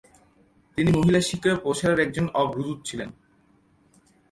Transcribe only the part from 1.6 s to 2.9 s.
প্রসারের একজন অগ্রদূত